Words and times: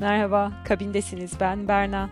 Merhaba, 0.00 0.52
kabindesiniz. 0.64 1.32
Ben 1.40 1.68
Berna. 1.68 2.10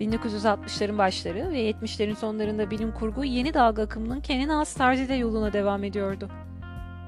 1960'ların 0.00 0.98
başları 0.98 1.50
ve 1.50 1.70
70'lerin 1.70 2.14
sonlarında 2.14 2.70
bilim 2.70 2.92
kurgu 2.92 3.24
yeni 3.24 3.54
dalga 3.54 3.82
akımının 3.82 4.20
Kenan 4.20 4.48
Ağız 4.48 4.74
tarzıyla 4.74 5.14
yoluna 5.14 5.52
devam 5.52 5.84
ediyordu. 5.84 6.28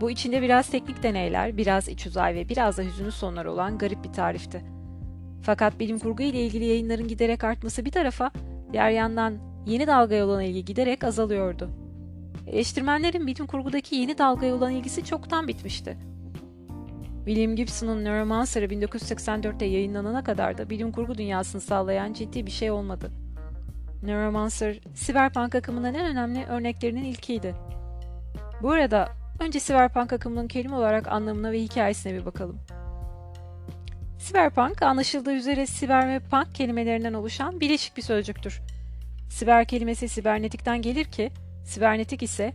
Bu 0.01 0.11
içinde 0.11 0.43
biraz 0.43 0.69
teknik 0.69 1.03
deneyler, 1.03 1.57
biraz 1.57 1.89
iç 1.89 2.07
uzay 2.07 2.35
ve 2.35 2.49
biraz 2.49 2.79
da 2.79 2.83
hüzünlü 2.83 3.13
sonlar 3.13 3.45
olan 3.45 3.79
garip 3.79 4.05
bir 4.05 4.13
tarifti. 4.13 4.65
Fakat 5.43 5.81
bilim 5.81 5.99
kurgu 5.99 6.23
ile 6.23 6.47
ilgili 6.47 6.65
yayınların 6.65 7.09
giderek 7.09 7.45
artması 7.45 7.85
bir 7.85 7.93
tarafa, 7.93 8.31
diğer 8.73 8.91
yandan 8.91 9.35
yeni 9.67 9.87
dalgaya 9.87 10.27
olan 10.27 10.43
ilgi 10.43 10.65
giderek 10.65 11.05
azalıyordu. 11.05 11.71
Eleştirmenlerin 12.47 13.27
bilim 13.27 13.47
kurgudaki 13.47 13.97
yeni 13.97 14.19
dalgaya 14.19 14.55
olan 14.55 14.73
ilgisi 14.73 15.05
çoktan 15.05 15.49
bitmişti. 15.49 15.97
William 17.27 17.57
Gibson'ın 17.57 18.05
Neuromancer'ı 18.05 18.67
1984'te 18.67 19.65
yayınlanana 19.65 20.25
kadar 20.25 20.59
da 20.59 20.71
bilim 20.71 20.93
kurgu 20.93 21.19
dünyasını 21.19 21.61
sağlayan 21.61 22.13
ciddi 22.13 22.47
bir 22.47 22.51
şey 22.51 22.71
olmadı. 22.71 23.11
Neuromancer, 24.03 24.81
Cyberpunk 24.95 25.55
akımının 25.55 25.95
en 25.95 26.07
önemli 26.07 26.45
örneklerinin 26.45 27.05
ilkiydi. 27.05 27.55
Bu 28.63 28.71
arada 28.71 29.09
önce 29.41 29.61
Cyberpunk 29.61 30.13
akımının 30.13 30.49
kelime 30.49 30.77
olarak 30.77 31.09
anlamına 31.09 31.53
ve 31.53 31.61
hikayesine 31.61 32.15
bir 32.15 32.27
bakalım. 32.27 32.59
Cyberpunk 34.19 34.83
anlaşıldığı 34.83 35.33
üzere 35.33 35.67
siber 35.67 36.09
ve 36.09 36.21
punk 36.21 36.55
kelimelerinden 36.55 37.15
oluşan 37.15 37.61
bileşik 37.61 37.97
bir 37.97 38.03
sözcüktür. 38.03 38.61
Siber 39.31 39.65
kelimesi 39.65 40.09
sibernetikten 40.09 40.83
gelir 40.83 41.05
ki, 41.05 41.31
sibernetik 41.65 42.23
ise 42.23 42.53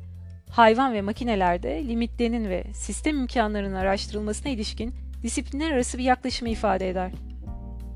hayvan 0.52 0.94
ve 0.94 1.02
makinelerde 1.02 1.88
limitlerinin 1.88 2.50
ve 2.50 2.64
sistem 2.74 3.20
imkanlarının 3.20 3.76
araştırılmasına 3.76 4.52
ilişkin 4.52 4.94
disiplinler 5.24 5.72
arası 5.72 5.98
bir 5.98 6.04
yaklaşımı 6.04 6.50
ifade 6.50 6.90
eder. 6.90 7.12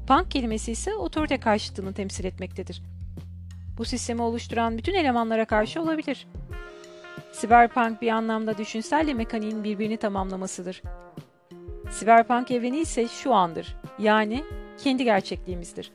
Punk 0.08 0.32
kelimesi 0.32 0.72
ise 0.72 0.96
otorite 0.96 1.40
karşıtını 1.40 1.94
temsil 1.94 2.26
etmektedir. 2.26 2.82
Bu 3.78 3.86
sistemi 3.86 4.22
oluşturan 4.22 4.78
bütün 4.78 4.94
elemanlara 4.94 5.46
karşı 5.46 5.82
olabilir. 5.82 6.28
Cyberpunk 7.42 8.02
bir 8.02 8.10
anlamda 8.10 8.58
düşünselle 8.58 9.14
mekaniğin 9.14 9.64
birbirini 9.64 9.98
tamamlamasıdır. 9.98 10.82
Cyberpunk 12.00 12.52
evreni 12.52 12.80
ise 12.80 13.08
şu 13.08 13.34
andır, 13.34 13.76
yani 14.00 14.44
kendi 14.84 15.04
gerçekliğimizdir. 15.04 15.92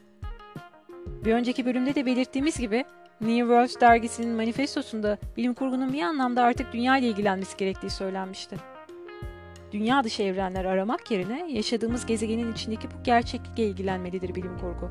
Bir 1.24 1.33
önceki 1.33 1.67
bölümde 1.67 1.95
de 1.95 2.06
belirttiğimiz 2.06 2.58
gibi 2.58 2.84
New 3.20 3.38
World 3.38 3.80
dergisinin 3.80 4.36
manifestosunda 4.36 5.18
bilim 5.36 5.54
kurgunun 5.54 5.92
bir 5.92 6.02
anlamda 6.02 6.42
artık 6.42 6.72
dünya 6.72 6.98
ile 6.98 7.06
ilgilenmesi 7.06 7.56
gerektiği 7.56 7.90
söylenmişti. 7.90 8.56
Dünya 9.72 10.04
dışı 10.04 10.22
evrenler 10.22 10.64
aramak 10.64 11.10
yerine 11.10 11.52
yaşadığımız 11.52 12.06
gezegenin 12.06 12.52
içindeki 12.52 12.88
bu 12.90 13.02
gerçeklikle 13.04 13.66
ilgilenmelidir 13.66 14.34
bilim 14.34 14.58
kurgu. 14.58 14.90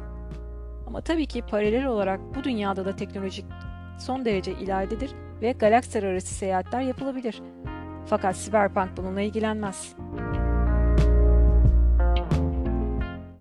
Ama 0.87 1.01
tabii 1.01 1.25
ki 1.25 1.41
paralel 1.41 1.85
olarak 1.85 2.19
bu 2.35 2.43
dünyada 2.43 2.85
da 2.85 2.95
teknolojik 2.95 3.45
son 3.99 4.25
derece 4.25 4.51
ileridedir 4.51 5.11
ve 5.41 5.51
galaksiler 5.51 6.03
arası 6.03 6.35
seyahatler 6.35 6.81
yapılabilir. 6.81 7.41
Fakat 8.05 8.35
Cyberpunk 8.35 8.97
bununla 8.97 9.21
ilgilenmez. 9.21 9.95